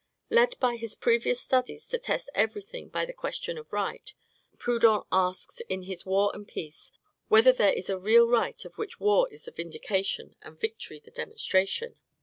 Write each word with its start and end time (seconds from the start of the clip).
Led 0.31 0.59
by 0.59 0.77
his 0.77 0.95
previous 0.95 1.39
studies 1.39 1.87
to 1.89 1.99
test 1.99 2.31
every 2.33 2.63
thing 2.63 2.89
by 2.89 3.05
the 3.05 3.13
question 3.13 3.55
of 3.59 3.71
right, 3.71 4.15
Proudhon 4.57 5.03
asks, 5.11 5.59
in 5.69 5.83
his 5.83 6.07
"War 6.07 6.31
and 6.33 6.47
Peace," 6.47 6.91
whether 7.27 7.51
there 7.51 7.73
is 7.73 7.87
a 7.87 7.99
real 7.99 8.27
right 8.27 8.65
of 8.65 8.79
which 8.79 8.99
war 8.99 9.31
is 9.31 9.45
the 9.45 9.51
vindication, 9.51 10.35
and 10.41 10.59
victory 10.59 10.97
the 10.99 11.11
demonstration. 11.11 11.99